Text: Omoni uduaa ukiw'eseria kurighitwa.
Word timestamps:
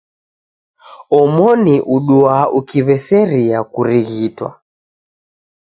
Omoni 1.19 1.75
uduaa 1.97 2.41
ukiw'eseria 2.59 3.59
kurighitwa. 3.73 4.49